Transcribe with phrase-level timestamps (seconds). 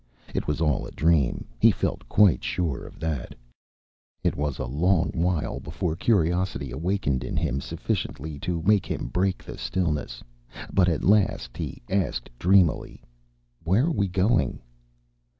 [0.33, 1.45] It was all a dream.
[1.59, 3.35] He felt quite sure of that.
[4.23, 9.43] It was a long while before curiosity awakened in him sufficiently to make him break
[9.43, 10.23] the stillness.
[10.73, 13.03] But at last he asked dreamily,
[13.63, 14.59] "Where are we going?"